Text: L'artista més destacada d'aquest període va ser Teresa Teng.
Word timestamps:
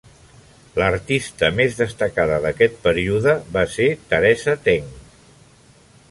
L'artista 0.81 1.49
més 1.59 1.75
destacada 1.81 2.39
d'aquest 2.45 2.79
període 2.87 3.35
va 3.57 3.65
ser 3.75 3.89
Teresa 4.15 4.57
Teng. 4.69 4.89